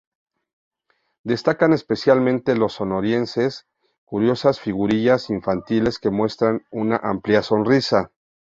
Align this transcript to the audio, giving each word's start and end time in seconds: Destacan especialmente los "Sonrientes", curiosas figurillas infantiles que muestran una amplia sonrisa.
Destacan 1.23 1.73
especialmente 1.73 2.55
los 2.55 2.73
"Sonrientes", 2.73 3.67
curiosas 4.03 4.59
figurillas 4.59 5.29
infantiles 5.29 5.99
que 5.99 6.09
muestran 6.09 6.65
una 6.71 6.95
amplia 7.03 7.43
sonrisa. 7.43 8.09